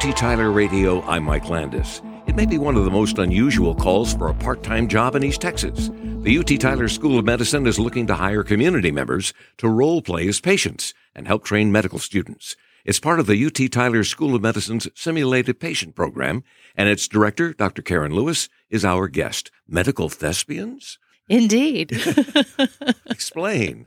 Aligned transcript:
UT 0.00 0.16
Tyler 0.16 0.52
Radio, 0.52 1.02
I'm 1.08 1.24
Mike 1.24 1.48
Landis. 1.48 2.02
It 2.28 2.36
may 2.36 2.46
be 2.46 2.56
one 2.56 2.76
of 2.76 2.84
the 2.84 2.90
most 2.90 3.18
unusual 3.18 3.74
calls 3.74 4.14
for 4.14 4.28
a 4.28 4.34
part 4.34 4.62
time 4.62 4.86
job 4.86 5.16
in 5.16 5.24
East 5.24 5.40
Texas. 5.40 5.90
The 6.22 6.38
UT 6.38 6.60
Tyler 6.60 6.86
School 6.86 7.18
of 7.18 7.24
Medicine 7.24 7.66
is 7.66 7.80
looking 7.80 8.06
to 8.06 8.14
hire 8.14 8.44
community 8.44 8.92
members 8.92 9.34
to 9.56 9.68
role 9.68 10.00
play 10.00 10.28
as 10.28 10.38
patients 10.38 10.94
and 11.16 11.26
help 11.26 11.42
train 11.42 11.72
medical 11.72 11.98
students. 11.98 12.54
It's 12.84 13.00
part 13.00 13.18
of 13.18 13.26
the 13.26 13.44
UT 13.44 13.72
Tyler 13.72 14.04
School 14.04 14.36
of 14.36 14.42
Medicine's 14.42 14.86
Simulated 14.94 15.58
Patient 15.58 15.96
Program, 15.96 16.44
and 16.76 16.88
its 16.88 17.08
director, 17.08 17.52
Dr. 17.52 17.82
Karen 17.82 18.14
Lewis, 18.14 18.48
is 18.70 18.84
our 18.84 19.08
guest. 19.08 19.50
Medical 19.66 20.08
thespians? 20.08 21.00
Indeed. 21.28 21.92
Explain. 23.06 23.86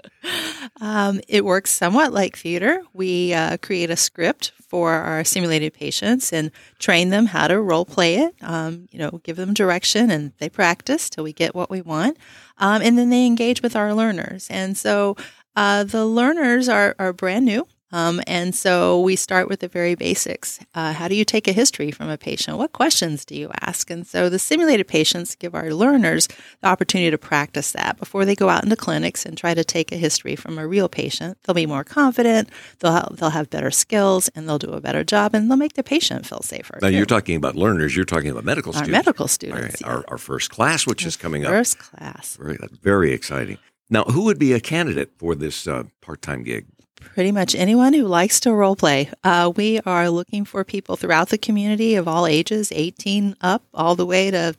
Um, 0.80 1.22
it 1.28 1.44
works 1.44 1.72
somewhat 1.72 2.14
like 2.14 2.38
theater. 2.38 2.84
We 2.94 3.34
uh, 3.34 3.58
create 3.58 3.90
a 3.90 3.96
script 3.96 4.52
for 4.68 4.94
our 4.94 5.24
simulated 5.24 5.74
patients 5.74 6.32
and 6.32 6.52
train 6.80 7.10
them 7.10 7.26
how 7.26 7.48
to 7.48 7.60
role 7.60 7.86
play 7.86 8.16
it. 8.16 8.36
Um, 8.42 8.88
you 8.92 9.00
know, 9.00 9.20
give 9.24 9.38
them 9.38 9.54
direction 9.54 10.12
and 10.12 10.34
they 10.38 10.50
practice 10.50 11.10
till 11.10 11.24
we 11.24 11.34
get 11.34 11.56
what 11.56 11.70
we 11.70 11.82
want. 11.82 12.18
Um, 12.58 12.82
and 12.82 12.98
then 12.98 13.10
they 13.10 13.26
engage 13.26 13.62
with 13.62 13.76
our 13.76 13.94
learners. 13.94 14.48
And 14.50 14.78
so 14.78 15.18
uh, 15.56 15.84
the 15.84 16.06
learners 16.06 16.70
are, 16.70 16.96
are 17.00 17.12
brand 17.12 17.46
new. 17.46 17.68
Um, 17.92 18.22
and 18.28 18.56
so 18.56 19.00
we 19.02 19.16
start 19.16 19.50
with 19.50 19.60
the 19.60 19.68
very 19.68 19.96
basics. 19.96 20.60
Uh, 20.74 20.94
how 20.94 21.08
do 21.08 21.16
you 21.16 21.26
take 21.26 21.48
a 21.48 21.54
history 21.54 21.92
from 21.92 22.10
a 22.10 22.18
patient? 22.18 22.58
What 22.58 22.72
questions 22.72 23.26
do 23.26 23.36
you 23.36 23.52
ask? 23.62 23.90
And 23.90 24.06
so 24.08 24.30
the 24.30 24.40
simulated 24.40 24.88
patients 24.88 25.36
give 25.36 25.54
our 25.56 25.74
learners 25.74 26.28
the 26.62 26.68
opportunity 26.68 27.12
to 27.12 27.18
practice 27.18 27.72
that 27.72 27.98
before 27.98 28.26
they 28.26 28.36
go 28.36 28.50
out 28.50 28.64
into 28.64 28.76
clinics 28.76 29.26
and 29.26 29.38
try 29.38 29.54
to 29.54 29.64
take 29.64 29.92
a 29.92 29.98
history 29.98 30.36
from 30.36 30.58
a 30.58 30.68
real 30.68 30.88
patient. 30.88 31.38
They'll 31.44 31.54
be 31.54 31.66
more 31.66 31.84
confident, 31.84 32.50
they'll, 32.80 32.92
ha- 32.92 33.10
they'll 33.12 33.30
have 33.32 33.50
better 33.50 33.72
skills, 33.72 34.30
and 34.30 34.48
they'll 34.48 34.60
do 34.60 34.72
a 34.72 34.82
better 34.82 35.04
job, 35.04 35.34
and 35.34 35.50
they'll 35.50 35.58
make 35.58 35.74
the 35.74 35.84
patient 35.84 36.26
feel 36.26 36.42
safer. 36.42 36.80
Now, 36.82 36.90
too. 36.90 36.96
you're 36.96 37.06
talking 37.06 37.36
about 37.36 37.56
learners, 37.56 37.96
you're 37.96 38.06
talking 38.06 38.32
about 38.32 38.46
medical 38.46 38.72
our 38.72 38.84
students. 38.84 39.06
medical 39.06 39.28
students. 39.28 39.82
right, 39.82 39.92
our, 39.92 40.06
our 40.08 40.18
first 40.18 40.50
class, 40.50 40.88
which 40.88 41.06
is 41.06 41.18
coming 41.18 41.46
up. 41.46 41.52
First 41.52 41.80
class. 41.80 42.38
Very, 42.38 42.58
very 42.82 43.12
exciting. 43.12 43.58
Now, 43.90 44.04
who 44.06 44.24
would 44.24 44.40
be 44.40 44.54
a 44.54 44.60
candidate 44.62 45.12
for 45.18 45.36
this 45.36 45.68
uh, 45.68 45.84
part 46.02 46.22
time 46.22 46.44
gig? 46.44 46.66
Pretty 47.14 47.32
much 47.32 47.56
anyone 47.56 47.94
who 47.94 48.06
likes 48.08 48.40
to 48.42 48.54
role 48.54 48.76
play. 48.76 49.10
Uh, 49.24 49.52
we 49.56 49.80
are 49.82 50.10
looking 50.10 50.46
for 50.46 50.64
people 50.64 50.96
throughout 50.96 51.30
the 51.30 51.38
community 51.38 51.96
of 51.96 52.08
all 52.08 52.26
ages, 52.26 52.72
18 52.74 53.36
up, 53.42 53.64
all 53.74 53.96
the 53.96 54.06
way 54.06 54.32
to 54.32 54.56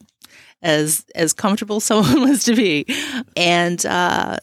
as 0.63 1.05
as 1.15 1.33
comfortable 1.33 1.81
someone 1.81 2.21
wants 2.21 2.45
to 2.45 2.55
be, 2.55 2.87
and 3.37 3.85
uh, 3.87 4.37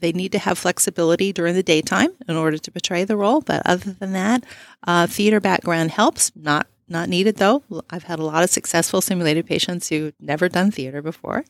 they 0.00 0.12
need 0.12 0.32
to 0.32 0.38
have 0.38 0.58
flexibility 0.58 1.32
during 1.32 1.54
the 1.54 1.62
daytime 1.62 2.10
in 2.28 2.36
order 2.36 2.58
to 2.58 2.70
portray 2.70 3.04
the 3.04 3.16
role. 3.16 3.40
But 3.40 3.62
other 3.66 3.92
than 3.92 4.12
that, 4.12 4.44
uh, 4.86 5.06
theater 5.06 5.40
background 5.40 5.90
helps. 5.90 6.32
Not 6.34 6.66
not 6.88 7.08
needed 7.08 7.36
though. 7.36 7.64
I've 7.90 8.04
had 8.04 8.18
a 8.18 8.24
lot 8.24 8.44
of 8.44 8.50
successful 8.50 9.00
simulated 9.00 9.46
patients 9.46 9.88
who 9.88 10.12
never 10.20 10.48
done 10.48 10.70
theater 10.70 11.02
before. 11.02 11.44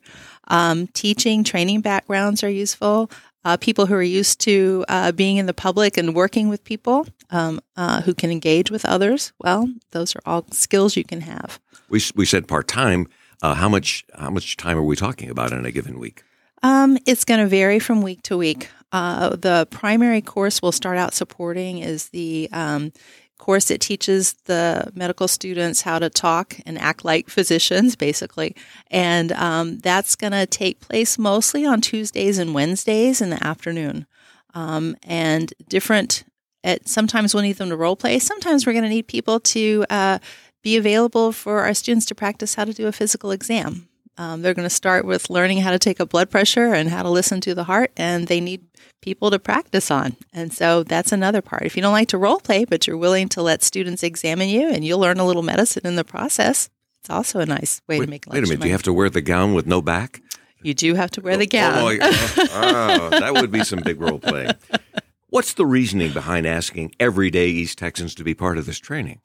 Um, 0.49 0.87
teaching, 0.89 1.45
training 1.45 1.83
backgrounds 1.83 2.43
are 2.43 2.51
useful. 2.51 3.11
Uh, 3.47 3.57
people 3.57 3.87
who 3.87 3.95
are 3.95 4.03
used 4.03 4.41
to 4.41 4.85
uh, 4.89 5.13
being 5.13 5.37
in 5.37 5.47
the 5.47 5.55
public 5.55 5.97
and 5.97 6.17
working 6.17 6.49
with 6.49 6.65
people 6.65 7.07
um, 7.31 7.61
uh, 7.77 8.03
who 8.03 8.13
can 8.13 8.29
engage 8.29 8.73
with 8.73 8.85
others. 8.85 9.33
Well, 9.39 9.73
those 9.93 10.17
are 10.17 10.21
all 10.27 10.45
skills 10.51 10.97
you 10.97 11.05
can 11.05 11.21
have. 11.21 11.61
We, 11.89 12.01
we 12.17 12.27
said 12.27 12.49
part 12.49 12.67
time. 12.67 13.07
Uh, 13.43 13.55
how 13.55 13.69
much 13.69 14.05
how 14.19 14.31
much 14.31 14.57
time 14.57 14.77
are 14.77 14.83
we 14.83 14.97
talking 14.97 15.31
about 15.31 15.53
in 15.53 15.65
a 15.65 15.71
given 15.71 16.01
week? 16.01 16.25
Um, 16.65 16.99
it's 17.07 17.25
going 17.25 17.39
to 17.39 17.47
vary 17.47 17.79
from 17.79 18.03
week 18.03 18.23
to 18.23 18.37
week. 18.37 18.69
Uh, 18.91 19.37
the 19.37 19.69
primary 19.71 20.23
course 20.23 20.61
we'll 20.61 20.73
start 20.73 20.99
out 20.99 21.15
supporting 21.15 21.79
is 21.79 22.09
the 22.09 22.49
um, 22.53 22.93
course 23.39 23.71
it 23.71 23.81
teaches 23.81 24.35
the 24.45 24.91
medical 24.95 25.29
students 25.29 25.83
how 25.83 25.99
to 25.99 26.11
talk 26.11 26.57
and 26.67 26.79
act 26.79 27.05
like 27.05 27.29
physicians, 27.29 27.97
basically. 28.07 28.55
And 28.91 29.33
um, 29.33 29.79
that's 29.79 30.15
going 30.15 30.33
to 30.33 30.47
take 30.47 30.81
place 30.81 31.19
mostly 31.19 31.65
on 31.67 31.81
Tuesdays 31.81 32.39
and 32.39 32.55
Wednesdays 32.55 33.21
in 33.21 33.31
the 33.31 33.45
afternoon. 33.45 34.07
Um, 34.55 34.97
and 35.03 35.53
different, 35.69 36.25
at, 36.65 36.89
sometimes 36.89 37.35
we'll 37.35 37.43
need 37.43 37.57
them 37.57 37.69
to 37.69 37.77
role 37.77 37.97
play. 37.97 38.19
Sometimes 38.19 38.67
we're 38.67 38.73
going 38.73 38.85
to 38.85 38.89
need 38.89 39.07
people 39.07 39.39
to 39.41 39.85
uh, 39.91 40.19
be 40.63 40.77
available 40.77 41.33
for 41.33 41.61
our 41.61 41.75
students 41.75 42.07
to 42.07 42.15
practice 42.15 42.55
how 42.55 42.65
to 42.65 42.73
do 42.73 42.87
a 42.87 42.93
physical 42.93 43.31
exam. 43.31 43.89
Um, 44.19 44.41
they're 44.43 44.55
going 44.55 44.67
to 44.69 44.75
start 44.75 45.05
with 45.05 45.29
learning 45.29 45.59
how 45.59 45.71
to 45.73 45.79
take 45.79 46.01
a 46.01 46.07
blood 46.07 46.31
pressure 46.31 46.73
and 46.73 46.89
how 46.89 47.03
to 47.03 47.11
listen 47.11 47.41
to 47.43 47.55
the 47.55 47.65
heart, 47.65 47.93
and 47.97 48.29
they 48.29 48.41
need 48.41 48.65
people 49.03 49.31
to 49.31 49.39
practice 49.39 49.91
on. 49.91 50.17
And 50.33 50.53
so 50.53 50.83
that's 50.83 51.13
another 51.13 51.43
part. 51.43 51.63
If 51.65 51.77
you 51.77 51.83
don't 51.83 51.93
like 51.93 52.09
to 52.09 52.19
role 52.19 52.41
play, 52.41 52.65
but 52.65 52.87
you're 52.87 52.97
willing 52.97 53.29
to 53.31 53.43
let 53.43 53.63
students 53.63 54.03
examine 54.03 54.49
you 54.49 54.69
and 54.69 54.85
you'll 54.85 54.99
learn 54.99 55.19
a 55.19 55.27
little 55.27 55.43
medicine 55.43 55.87
in 55.87 55.97
the 55.97 56.05
process, 56.05 56.71
it's 57.01 57.11
also 57.11 57.41
a 57.41 57.47
nice 57.47 57.83
way 57.89 57.99
wait, 57.99 58.07
to 58.07 58.11
make 58.11 58.27
a 58.27 58.31
Wait 58.31 58.39
a 58.39 58.43
minute. 58.43 58.61
Do 58.61 58.67
you 58.69 58.73
have 58.73 58.83
to 58.85 58.93
wear 58.93 59.11
the 59.11 59.21
gown 59.21 59.53
with 59.55 59.67
no 59.67 59.83
back? 59.83 60.23
You 60.63 60.73
do 60.75 60.95
have 60.95 61.11
to 61.13 61.21
wear 61.21 61.37
the 61.37 61.45
Oh, 61.45 61.47
gown. 61.47 61.75
oh, 61.79 61.99
oh, 62.01 62.99
oh, 63.13 63.21
that 63.21 63.35
would 63.35 63.53
be 63.53 63.63
some 63.63 63.81
big 63.81 64.01
role 64.01 64.19
play. 64.19 64.51
What's 65.29 65.53
the 65.55 65.67
reasoning 65.67 66.13
behind 66.13 66.47
asking 66.47 66.95
everyday 66.99 67.49
East 67.49 67.79
Texans 67.79 68.15
to 68.15 68.25
be 68.25 68.33
part 68.35 68.57
of 68.59 68.67
this 68.67 68.79
training? 68.79 69.21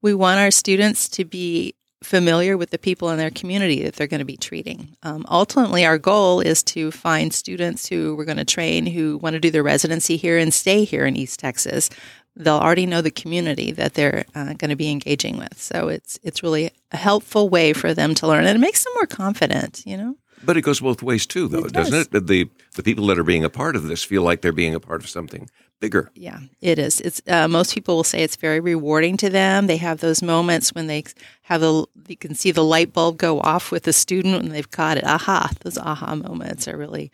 we 0.00 0.14
want 0.14 0.38
our 0.38 0.52
students 0.52 1.08
to 1.08 1.24
be 1.24 1.74
familiar 2.02 2.56
with 2.56 2.70
the 2.70 2.78
people 2.78 3.10
in 3.10 3.18
their 3.18 3.30
community 3.30 3.82
that 3.82 3.94
they're 3.94 4.06
going 4.06 4.20
to 4.20 4.24
be 4.24 4.36
treating. 4.36 4.96
Um, 5.02 5.26
ultimately, 5.28 5.84
our 5.84 5.98
goal 5.98 6.40
is 6.40 6.62
to 6.64 6.90
find 6.90 7.32
students 7.32 7.88
who 7.88 8.14
we're 8.14 8.24
going 8.24 8.38
to 8.38 8.44
train 8.44 8.86
who 8.86 9.18
want 9.18 9.34
to 9.34 9.40
do 9.40 9.50
their 9.50 9.62
residency 9.62 10.16
here 10.16 10.38
and 10.38 10.54
stay 10.54 10.84
here 10.84 11.06
in 11.06 11.16
East 11.16 11.40
Texas. 11.40 11.90
They'll 12.36 12.54
already 12.58 12.86
know 12.86 13.02
the 13.02 13.10
community 13.10 13.72
that 13.72 13.94
they're 13.94 14.24
uh, 14.34 14.52
going 14.54 14.70
to 14.70 14.76
be 14.76 14.90
engaging 14.90 15.38
with, 15.38 15.60
so 15.60 15.88
it's 15.88 16.20
it's 16.22 16.42
really 16.42 16.70
a 16.92 16.96
helpful 16.96 17.48
way 17.48 17.72
for 17.72 17.92
them 17.94 18.14
to 18.14 18.28
learn, 18.28 18.46
and 18.46 18.56
it 18.56 18.60
makes 18.60 18.84
them 18.84 18.92
more 18.94 19.06
confident. 19.06 19.82
You 19.84 19.96
know. 19.96 20.16
But 20.44 20.56
it 20.56 20.62
goes 20.62 20.78
both 20.78 21.02
ways 21.02 21.26
too, 21.26 21.48
though, 21.48 21.64
It 21.64 21.72
doesn't 21.72 22.14
it? 22.14 22.26
The 22.28 22.48
the 22.76 22.82
people 22.84 23.08
that 23.08 23.18
are 23.18 23.24
being 23.24 23.44
a 23.44 23.50
part 23.50 23.74
of 23.74 23.88
this 23.88 24.04
feel 24.04 24.22
like 24.22 24.42
they're 24.42 24.52
being 24.52 24.74
a 24.74 24.78
part 24.78 25.02
of 25.02 25.08
something 25.08 25.50
bigger. 25.80 26.10
Yeah, 26.14 26.40
it 26.60 26.78
is. 26.78 27.00
It's 27.00 27.22
uh, 27.26 27.48
most 27.48 27.74
people 27.74 27.96
will 27.96 28.04
say 28.04 28.22
it's 28.22 28.36
very 28.36 28.60
rewarding 28.60 29.16
to 29.18 29.30
them. 29.30 29.66
They 29.66 29.76
have 29.78 30.00
those 30.00 30.22
moments 30.22 30.74
when 30.74 30.86
they 30.86 31.04
have 31.42 31.60
the 31.60 31.86
you 32.08 32.16
can 32.16 32.34
see 32.34 32.50
the 32.50 32.64
light 32.64 32.92
bulb 32.92 33.18
go 33.18 33.40
off 33.40 33.70
with 33.70 33.84
the 33.84 33.92
student 33.92 34.42
when 34.42 34.50
they've 34.50 34.70
got 34.70 34.98
it. 34.98 35.04
Aha! 35.04 35.50
Those 35.60 35.78
aha 35.78 36.14
moments 36.14 36.68
are 36.68 36.76
really 36.76 37.10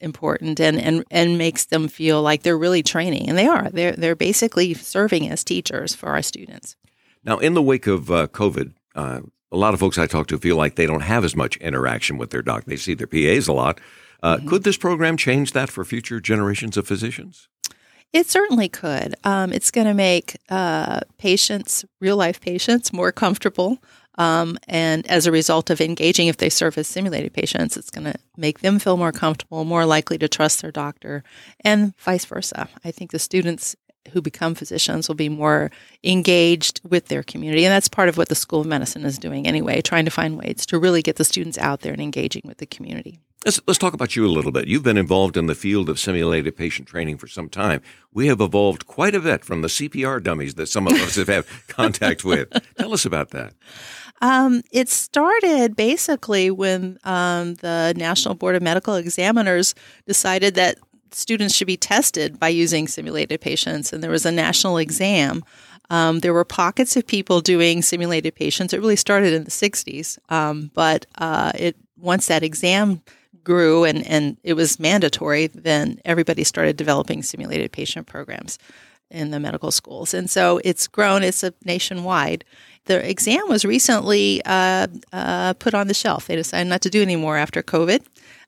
important 0.00 0.60
and 0.60 0.80
and 0.80 1.04
and 1.10 1.38
makes 1.38 1.66
them 1.66 1.88
feel 1.88 2.22
like 2.22 2.42
they're 2.42 2.58
really 2.58 2.82
training, 2.82 3.28
and 3.28 3.38
they 3.38 3.46
are. 3.46 3.70
They're 3.70 3.92
they're 3.92 4.16
basically 4.16 4.74
serving 4.74 5.28
as 5.28 5.44
teachers 5.44 5.94
for 5.94 6.10
our 6.10 6.22
students. 6.22 6.76
Now, 7.24 7.38
in 7.38 7.54
the 7.54 7.62
wake 7.62 7.86
of 7.86 8.10
uh, 8.10 8.26
COVID, 8.28 8.74
uh, 8.94 9.20
a 9.50 9.56
lot 9.56 9.72
of 9.72 9.80
folks 9.80 9.98
I 9.98 10.06
talk 10.06 10.26
to 10.28 10.38
feel 10.38 10.56
like 10.56 10.76
they 10.76 10.86
don't 10.86 11.00
have 11.00 11.24
as 11.24 11.34
much 11.34 11.56
interaction 11.56 12.18
with 12.18 12.30
their 12.30 12.42
doc. 12.42 12.64
They 12.64 12.76
see 12.76 12.94
their 12.94 13.06
PAs 13.06 13.48
a 13.48 13.52
lot. 13.52 13.80
Uh, 14.22 14.36
Mm-hmm. 14.36 14.48
Could 14.48 14.64
this 14.64 14.78
program 14.78 15.16
change 15.18 15.52
that 15.52 15.68
for 15.68 15.84
future 15.84 16.18
generations 16.18 16.76
of 16.78 16.86
physicians? 16.86 17.48
It 18.14 18.30
certainly 18.30 18.68
could. 18.68 19.16
Um, 19.24 19.52
it's 19.52 19.72
going 19.72 19.88
to 19.88 19.92
make 19.92 20.36
uh, 20.48 21.00
patients, 21.18 21.84
real 22.00 22.16
life 22.16 22.40
patients, 22.40 22.92
more 22.92 23.10
comfortable. 23.10 23.78
Um, 24.16 24.56
and 24.68 25.04
as 25.08 25.26
a 25.26 25.32
result 25.32 25.68
of 25.68 25.80
engaging, 25.80 26.28
if 26.28 26.36
they 26.36 26.48
serve 26.48 26.78
as 26.78 26.86
simulated 26.86 27.32
patients, 27.32 27.76
it's 27.76 27.90
going 27.90 28.04
to 28.04 28.14
make 28.36 28.60
them 28.60 28.78
feel 28.78 28.96
more 28.96 29.10
comfortable, 29.10 29.64
more 29.64 29.84
likely 29.84 30.16
to 30.18 30.28
trust 30.28 30.62
their 30.62 30.70
doctor, 30.70 31.24
and 31.64 31.96
vice 31.96 32.24
versa. 32.24 32.68
I 32.84 32.92
think 32.92 33.10
the 33.10 33.18
students 33.18 33.74
who 34.12 34.20
become 34.20 34.54
physicians 34.54 35.08
will 35.08 35.14
be 35.14 35.28
more 35.28 35.70
engaged 36.02 36.80
with 36.84 37.06
their 37.06 37.22
community. 37.22 37.64
And 37.64 37.72
that's 37.72 37.88
part 37.88 38.08
of 38.08 38.16
what 38.16 38.28
the 38.28 38.34
School 38.34 38.60
of 38.60 38.66
Medicine 38.66 39.04
is 39.04 39.18
doing 39.18 39.46
anyway, 39.46 39.80
trying 39.80 40.04
to 40.04 40.10
find 40.10 40.38
ways 40.38 40.66
to 40.66 40.78
really 40.78 41.02
get 41.02 41.16
the 41.16 41.24
students 41.24 41.58
out 41.58 41.80
there 41.80 41.92
and 41.92 42.02
engaging 42.02 42.42
with 42.44 42.58
the 42.58 42.66
community. 42.66 43.18
Let's, 43.44 43.60
let's 43.66 43.78
talk 43.78 43.92
about 43.92 44.16
you 44.16 44.26
a 44.26 44.28
little 44.28 44.52
bit. 44.52 44.68
You've 44.68 44.82
been 44.82 44.96
involved 44.96 45.36
in 45.36 45.46
the 45.46 45.54
field 45.54 45.90
of 45.90 45.98
simulated 45.98 46.56
patient 46.56 46.88
training 46.88 47.18
for 47.18 47.26
some 47.26 47.50
time. 47.50 47.82
We 48.12 48.28
have 48.28 48.40
evolved 48.40 48.86
quite 48.86 49.14
a 49.14 49.20
bit 49.20 49.44
from 49.44 49.60
the 49.60 49.68
CPR 49.68 50.22
dummies 50.22 50.54
that 50.54 50.68
some 50.68 50.86
of 50.86 50.94
us 50.94 51.16
have 51.16 51.28
had 51.28 51.44
contact 51.68 52.24
with. 52.24 52.48
Tell 52.78 52.94
us 52.94 53.04
about 53.04 53.30
that. 53.30 53.52
Um, 54.22 54.62
it 54.72 54.88
started 54.88 55.76
basically 55.76 56.50
when 56.50 56.98
um, 57.04 57.56
the 57.56 57.92
National 57.96 58.34
Board 58.34 58.56
of 58.56 58.62
Medical 58.62 58.94
Examiners 58.94 59.74
decided 60.06 60.54
that 60.54 60.78
students 61.14 61.54
should 61.54 61.66
be 61.66 61.76
tested 61.76 62.38
by 62.38 62.48
using 62.48 62.88
simulated 62.88 63.40
patients, 63.40 63.92
and 63.92 64.02
there 64.02 64.10
was 64.10 64.26
a 64.26 64.32
national 64.32 64.78
exam. 64.78 65.44
Um, 65.90 66.20
there 66.20 66.32
were 66.32 66.44
pockets 66.44 66.96
of 66.96 67.06
people 67.06 67.40
doing 67.40 67.82
simulated 67.82 68.34
patients. 68.34 68.72
It 68.72 68.78
really 68.78 68.96
started 68.96 69.32
in 69.32 69.44
the 69.44 69.50
60s, 69.50 70.18
um, 70.30 70.70
but 70.74 71.06
uh, 71.18 71.52
it 71.54 71.76
once 71.96 72.26
that 72.26 72.42
exam 72.42 73.02
grew 73.44 73.84
and, 73.84 74.06
and 74.06 74.38
it 74.42 74.54
was 74.54 74.80
mandatory, 74.80 75.46
then 75.48 76.00
everybody 76.04 76.44
started 76.44 76.76
developing 76.76 77.22
simulated 77.22 77.70
patient 77.72 78.06
programs 78.06 78.58
in 79.10 79.30
the 79.30 79.38
medical 79.38 79.70
schools. 79.70 80.14
And 80.14 80.28
so 80.28 80.60
it's 80.64 80.86
grown, 80.86 81.22
it's 81.22 81.42
a 81.42 81.54
nationwide. 81.64 82.44
The 82.86 83.08
exam 83.08 83.48
was 83.48 83.64
recently 83.64 84.42
uh, 84.44 84.88
uh, 85.12 85.54
put 85.54 85.74
on 85.74 85.88
the 85.88 85.94
shelf. 85.94 86.26
They 86.26 86.36
decided 86.36 86.68
not 86.68 86.82
to 86.82 86.90
do 86.90 87.00
anymore 87.02 87.36
after 87.36 87.62
COVID. 87.62 88.04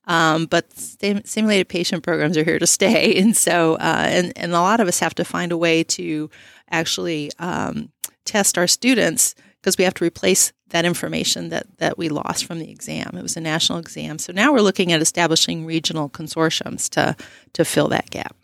Um, 0.08 0.46
but 0.46 0.70
sim- 0.72 1.24
simulated 1.24 1.68
patient 1.68 2.04
programs 2.04 2.36
are 2.36 2.44
here 2.44 2.60
to 2.60 2.66
stay, 2.66 3.18
and 3.20 3.36
so 3.36 3.74
uh, 3.74 4.06
and 4.08 4.32
and 4.36 4.52
a 4.52 4.60
lot 4.60 4.78
of 4.78 4.86
us 4.86 5.00
have 5.00 5.16
to 5.16 5.24
find 5.24 5.50
a 5.50 5.56
way 5.56 5.82
to 5.82 6.30
actually 6.70 7.32
um, 7.40 7.90
test 8.24 8.56
our 8.56 8.68
students 8.68 9.34
because 9.60 9.78
we 9.78 9.84
have 9.84 9.94
to 9.94 10.04
replace 10.04 10.52
that 10.68 10.84
information 10.84 11.48
that, 11.48 11.66
that 11.78 11.98
we 11.98 12.08
lost 12.08 12.44
from 12.44 12.58
the 12.58 12.70
exam. 12.70 13.16
It 13.16 13.22
was 13.22 13.36
a 13.36 13.40
national 13.40 13.78
exam. 13.78 14.18
So 14.18 14.32
now 14.32 14.52
we're 14.52 14.60
looking 14.60 14.92
at 14.92 15.00
establishing 15.00 15.64
regional 15.64 16.08
consortiums 16.08 16.88
to, 16.90 17.16
to 17.52 17.64
fill 17.64 17.88
that 17.88 18.10
gap. 18.10 18.36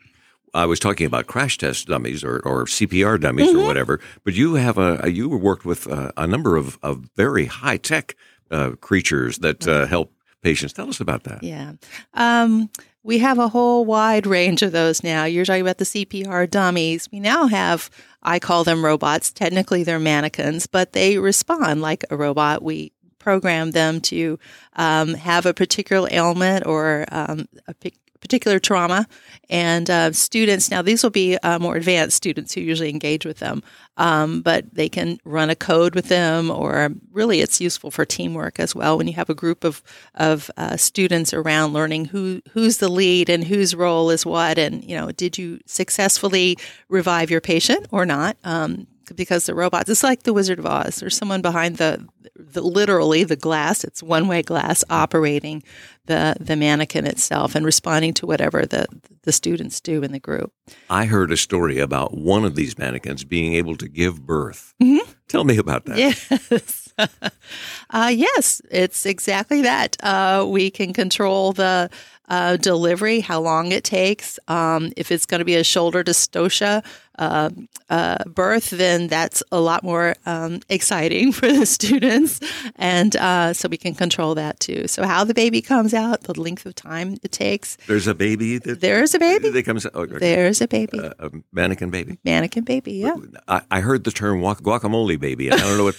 I 0.54 0.66
was 0.66 0.78
talking 0.78 1.06
about 1.06 1.26
crash 1.26 1.58
test 1.58 1.86
dummies 1.86 2.22
or, 2.22 2.40
or 2.40 2.66
CPR 2.66 3.20
dummies 3.20 3.48
mm-hmm. 3.48 3.60
or 3.60 3.66
whatever, 3.66 4.00
but 4.24 4.34
you 4.34 4.54
have 4.54 4.78
a, 4.78 5.10
you 5.10 5.28
worked 5.28 5.64
with 5.64 5.86
a, 5.86 6.12
a 6.16 6.26
number 6.26 6.56
of, 6.56 6.78
of 6.82 7.08
very 7.16 7.46
high 7.46 7.78
tech 7.78 8.14
uh, 8.50 8.72
creatures 8.80 9.38
that 9.38 9.66
uh, 9.66 9.86
help 9.86 10.12
patients. 10.42 10.72
Tell 10.72 10.88
us 10.88 11.00
about 11.00 11.24
that. 11.24 11.42
Yeah. 11.42 11.72
Um, 12.14 12.68
we 13.02 13.18
have 13.18 13.38
a 13.38 13.48
whole 13.48 13.84
wide 13.84 14.26
range 14.26 14.62
of 14.62 14.72
those 14.72 15.02
now. 15.02 15.24
You're 15.24 15.44
talking 15.44 15.62
about 15.62 15.78
the 15.78 15.84
CPR 15.84 16.48
dummies. 16.48 17.08
We 17.10 17.18
now 17.18 17.46
have, 17.46 17.90
I 18.22 18.38
call 18.38 18.62
them 18.62 18.84
robots. 18.84 19.32
Technically, 19.32 19.82
they're 19.82 19.98
mannequins, 19.98 20.66
but 20.66 20.92
they 20.92 21.18
respond 21.18 21.80
like 21.80 22.04
a 22.10 22.16
robot. 22.16 22.62
We 22.62 22.92
program 23.18 23.70
them 23.70 24.00
to 24.00 24.38
um, 24.74 25.14
have 25.14 25.46
a 25.46 25.54
particular 25.54 26.08
ailment 26.12 26.66
or 26.66 27.06
um, 27.10 27.48
a 27.66 27.74
particular 28.22 28.58
trauma. 28.58 29.06
And 29.50 29.90
uh, 29.90 30.12
students, 30.12 30.70
now 30.70 30.80
these 30.80 31.02
will 31.02 31.10
be 31.10 31.36
uh, 31.42 31.58
more 31.58 31.76
advanced 31.76 32.16
students 32.16 32.54
who 32.54 32.62
usually 32.62 32.88
engage 32.88 33.26
with 33.26 33.38
them, 33.38 33.62
um, 33.98 34.40
but 34.40 34.72
they 34.72 34.88
can 34.88 35.18
run 35.24 35.50
a 35.50 35.54
code 35.54 35.94
with 35.94 36.08
them, 36.08 36.50
or 36.50 36.90
really 37.12 37.40
it's 37.40 37.60
useful 37.60 37.90
for 37.90 38.06
teamwork 38.06 38.58
as 38.58 38.74
well 38.74 38.96
when 38.96 39.08
you 39.08 39.14
have 39.14 39.28
a 39.28 39.34
group 39.34 39.64
of, 39.64 39.82
of 40.14 40.50
uh, 40.56 40.78
students 40.78 41.34
around 41.34 41.74
learning 41.74 42.06
who, 42.06 42.40
who's 42.52 42.78
the 42.78 42.88
lead 42.88 43.28
and 43.28 43.44
whose 43.44 43.74
role 43.74 44.08
is 44.08 44.24
what. 44.24 44.56
And, 44.56 44.82
you 44.82 44.96
know, 44.96 45.12
did 45.12 45.36
you 45.36 45.60
successfully 45.66 46.56
revive 46.88 47.30
your 47.30 47.42
patient 47.42 47.86
or 47.90 48.06
not? 48.06 48.38
Um, 48.44 48.86
because 49.16 49.46
the 49.46 49.54
robots, 49.54 49.88
it's 49.88 50.02
like 50.02 50.22
the 50.22 50.32
Wizard 50.32 50.58
of 50.58 50.66
Oz. 50.66 50.96
There's 50.96 51.16
someone 51.16 51.42
behind 51.42 51.76
the, 51.76 52.06
the 52.36 52.62
literally 52.62 53.24
the 53.24 53.36
glass. 53.36 53.84
It's 53.84 54.02
one 54.02 54.28
way 54.28 54.42
glass 54.42 54.84
operating 54.90 55.62
the 56.06 56.36
the 56.40 56.56
mannequin 56.56 57.06
itself 57.06 57.54
and 57.54 57.64
responding 57.64 58.12
to 58.14 58.26
whatever 58.26 58.66
the 58.66 58.86
the 59.22 59.32
students 59.32 59.80
do 59.80 60.02
in 60.02 60.12
the 60.12 60.18
group. 60.18 60.52
I 60.90 61.04
heard 61.04 61.30
a 61.30 61.36
story 61.36 61.78
about 61.78 62.16
one 62.16 62.44
of 62.44 62.56
these 62.56 62.76
mannequins 62.76 63.24
being 63.24 63.54
able 63.54 63.76
to 63.76 63.88
give 63.88 64.26
birth. 64.26 64.74
Mm-hmm. 64.82 65.10
Tell 65.28 65.44
me 65.44 65.58
about 65.58 65.84
that. 65.86 65.98
Yes. 65.98 66.81
uh, 67.90 68.12
yes, 68.12 68.60
it's 68.70 69.06
exactly 69.06 69.62
that. 69.62 69.96
Uh, 70.02 70.46
we 70.48 70.70
can 70.70 70.92
control 70.92 71.52
the 71.52 71.90
uh, 72.32 72.56
delivery, 72.56 73.20
how 73.20 73.40
long 73.40 73.72
it 73.72 73.84
takes. 73.84 74.38
Um, 74.48 74.90
if 74.96 75.12
it's 75.12 75.26
going 75.26 75.40
to 75.40 75.44
be 75.44 75.56
a 75.56 75.64
shoulder 75.64 76.02
dystocia 76.02 76.82
uh, 77.18 77.50
uh, 77.90 78.24
birth, 78.24 78.70
then 78.70 79.08
that's 79.08 79.42
a 79.52 79.60
lot 79.60 79.84
more 79.84 80.14
um, 80.24 80.60
exciting 80.70 81.32
for 81.38 81.52
the 81.52 81.66
students. 81.66 82.40
And 82.76 83.14
uh, 83.16 83.52
so 83.52 83.68
we 83.68 83.76
can 83.76 83.94
control 83.94 84.34
that 84.36 84.60
too. 84.60 84.88
So, 84.88 85.04
how 85.04 85.24
the 85.24 85.34
baby 85.34 85.60
comes 85.60 85.92
out, 85.92 86.22
the 86.22 86.40
length 86.40 86.64
of 86.64 86.74
time 86.74 87.18
it 87.22 87.32
takes. 87.32 87.76
There's 87.86 88.06
a 88.06 88.14
baby. 88.14 88.56
That, 88.56 88.80
There's 88.80 89.14
a 89.14 89.18
baby. 89.18 89.50
That 89.50 89.64
comes 89.64 89.84
out. 89.84 89.94
Okay. 89.94 90.18
There's 90.18 90.62
a 90.62 90.68
baby. 90.68 90.98
a 90.98 91.30
mannequin 91.52 91.90
baby. 91.90 92.18
Mannequin 92.24 92.64
baby, 92.64 92.92
yeah. 92.92 93.16
I, 93.46 93.60
I 93.70 93.80
heard 93.80 94.04
the 94.04 94.10
term 94.10 94.40
guacamole 94.40 95.20
baby, 95.20 95.52
I 95.52 95.56
don't 95.58 95.76
know 95.76 95.84
what. 95.84 95.96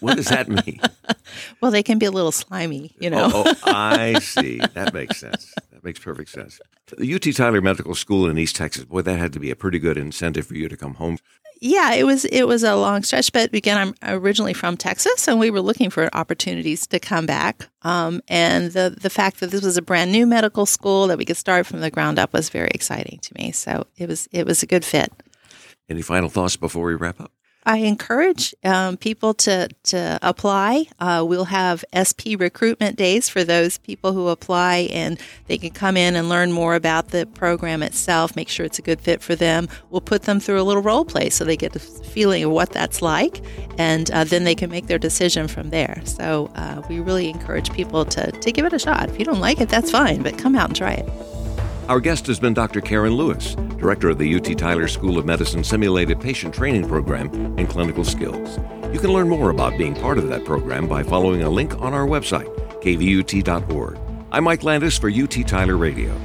What 0.00 0.16
does 0.16 0.28
that 0.28 0.48
mean? 0.66 0.80
well, 1.60 1.70
they 1.70 1.82
can 1.82 1.98
be 1.98 2.06
a 2.06 2.10
little 2.10 2.32
slimy, 2.32 2.94
you 2.98 3.10
know. 3.10 3.30
oh, 3.32 3.44
oh, 3.46 3.54
I 3.64 4.18
see. 4.20 4.58
That 4.74 4.94
makes 4.94 5.18
sense. 5.18 5.52
That 5.72 5.84
makes 5.84 5.98
perfect 6.00 6.30
sense. 6.30 6.60
The 6.96 7.14
UT 7.14 7.34
Tyler 7.34 7.60
Medical 7.60 7.94
School 7.94 8.28
in 8.28 8.38
East 8.38 8.56
Texas, 8.56 8.84
boy, 8.84 9.02
that 9.02 9.18
had 9.18 9.32
to 9.34 9.40
be 9.40 9.50
a 9.50 9.56
pretty 9.56 9.78
good 9.78 9.96
incentive 9.96 10.46
for 10.46 10.54
you 10.54 10.68
to 10.68 10.76
come 10.76 10.94
home. 10.94 11.18
Yeah, 11.62 11.92
it 11.92 12.04
was 12.04 12.24
it 12.24 12.44
was 12.44 12.62
a 12.62 12.74
long 12.74 13.02
stretch, 13.02 13.32
but 13.32 13.54
again, 13.54 13.94
I'm 14.02 14.18
originally 14.18 14.54
from 14.54 14.78
Texas, 14.78 15.28
and 15.28 15.38
we 15.38 15.50
were 15.50 15.60
looking 15.60 15.90
for 15.90 16.08
opportunities 16.14 16.86
to 16.86 16.98
come 16.98 17.26
back. 17.26 17.68
Um, 17.82 18.22
and 18.28 18.72
the 18.72 18.96
the 18.98 19.10
fact 19.10 19.40
that 19.40 19.50
this 19.50 19.62
was 19.62 19.76
a 19.76 19.82
brand 19.82 20.10
new 20.10 20.26
medical 20.26 20.64
school 20.64 21.06
that 21.08 21.18
we 21.18 21.26
could 21.26 21.36
start 21.36 21.66
from 21.66 21.80
the 21.80 21.90
ground 21.90 22.18
up 22.18 22.32
was 22.32 22.48
very 22.48 22.70
exciting 22.72 23.18
to 23.18 23.34
me. 23.38 23.52
So 23.52 23.86
it 23.98 24.08
was 24.08 24.26
it 24.32 24.46
was 24.46 24.62
a 24.62 24.66
good 24.66 24.86
fit. 24.86 25.12
Any 25.90 26.00
final 26.00 26.30
thoughts 26.30 26.56
before 26.56 26.86
we 26.86 26.94
wrap 26.94 27.20
up? 27.20 27.30
I 27.64 27.78
encourage 27.78 28.54
um, 28.64 28.96
people 28.96 29.34
to 29.34 29.68
to 29.84 30.18
apply. 30.22 30.86
Uh, 30.98 31.24
we'll 31.26 31.44
have 31.46 31.84
SP 31.92 32.38
recruitment 32.38 32.96
days 32.96 33.28
for 33.28 33.44
those 33.44 33.78
people 33.78 34.12
who 34.12 34.28
apply, 34.28 34.88
and 34.90 35.20
they 35.46 35.58
can 35.58 35.70
come 35.70 35.96
in 35.96 36.16
and 36.16 36.28
learn 36.28 36.52
more 36.52 36.74
about 36.74 37.08
the 37.08 37.26
program 37.26 37.82
itself. 37.82 38.34
Make 38.34 38.48
sure 38.48 38.64
it's 38.64 38.78
a 38.78 38.82
good 38.82 39.00
fit 39.00 39.20
for 39.20 39.34
them. 39.34 39.68
We'll 39.90 40.00
put 40.00 40.22
them 40.22 40.40
through 40.40 40.60
a 40.60 40.64
little 40.64 40.82
role 40.82 41.04
play 41.04 41.28
so 41.28 41.44
they 41.44 41.56
get 41.56 41.76
a 41.76 41.80
feeling 41.80 42.44
of 42.44 42.50
what 42.50 42.70
that's 42.70 43.02
like, 43.02 43.42
and 43.78 44.10
uh, 44.10 44.24
then 44.24 44.44
they 44.44 44.54
can 44.54 44.70
make 44.70 44.86
their 44.86 44.98
decision 44.98 45.46
from 45.46 45.70
there. 45.70 46.00
So 46.04 46.50
uh, 46.54 46.82
we 46.88 47.00
really 47.00 47.28
encourage 47.28 47.72
people 47.72 48.04
to 48.06 48.32
to 48.32 48.52
give 48.52 48.64
it 48.64 48.72
a 48.72 48.78
shot. 48.78 49.10
If 49.10 49.18
you 49.18 49.24
don't 49.26 49.40
like 49.40 49.60
it, 49.60 49.68
that's 49.68 49.90
fine, 49.90 50.22
but 50.22 50.38
come 50.38 50.56
out 50.56 50.70
and 50.70 50.76
try 50.76 50.92
it. 50.94 51.29
Our 51.90 51.98
guest 51.98 52.28
has 52.28 52.38
been 52.38 52.54
Dr. 52.54 52.80
Karen 52.80 53.14
Lewis, 53.14 53.56
director 53.76 54.10
of 54.10 54.18
the 54.18 54.36
UT 54.36 54.56
Tyler 54.56 54.86
School 54.86 55.18
of 55.18 55.26
Medicine 55.26 55.64
Simulated 55.64 56.20
Patient 56.20 56.54
Training 56.54 56.86
Program 56.86 57.28
and 57.58 57.68
Clinical 57.68 58.04
Skills. 58.04 58.60
You 58.92 59.00
can 59.00 59.12
learn 59.12 59.28
more 59.28 59.50
about 59.50 59.76
being 59.76 59.96
part 59.96 60.16
of 60.16 60.28
that 60.28 60.44
program 60.44 60.86
by 60.86 61.02
following 61.02 61.42
a 61.42 61.50
link 61.50 61.76
on 61.80 61.92
our 61.92 62.06
website, 62.06 62.46
kvut.org. 62.80 63.98
I'm 64.30 64.44
Mike 64.44 64.62
Landis 64.62 64.98
for 64.98 65.10
UT 65.10 65.32
Tyler 65.48 65.76
Radio. 65.76 66.16